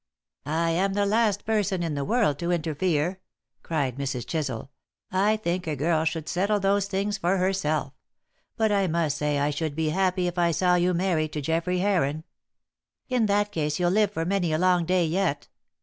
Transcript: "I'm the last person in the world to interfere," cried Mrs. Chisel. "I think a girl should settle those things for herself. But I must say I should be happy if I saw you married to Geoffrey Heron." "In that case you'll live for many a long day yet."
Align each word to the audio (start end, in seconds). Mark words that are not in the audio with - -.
"I'm 0.47 0.93
the 0.93 1.05
last 1.05 1.45
person 1.45 1.83
in 1.83 1.93
the 1.93 2.03
world 2.03 2.39
to 2.39 2.49
interfere," 2.51 3.19
cried 3.61 3.97
Mrs. 3.97 4.25
Chisel. 4.25 4.71
"I 5.11 5.37
think 5.37 5.67
a 5.67 5.75
girl 5.75 6.05
should 6.05 6.27
settle 6.27 6.59
those 6.59 6.87
things 6.87 7.19
for 7.19 7.37
herself. 7.37 7.93
But 8.57 8.71
I 8.71 8.87
must 8.87 9.19
say 9.19 9.37
I 9.37 9.51
should 9.51 9.75
be 9.75 9.89
happy 9.89 10.25
if 10.25 10.39
I 10.39 10.49
saw 10.49 10.73
you 10.73 10.95
married 10.95 11.33
to 11.33 11.41
Geoffrey 11.41 11.77
Heron." 11.81 12.23
"In 13.09 13.27
that 13.27 13.51
case 13.51 13.79
you'll 13.79 13.91
live 13.91 14.09
for 14.09 14.25
many 14.25 14.51
a 14.51 14.57
long 14.57 14.85
day 14.85 15.05
yet." 15.05 15.49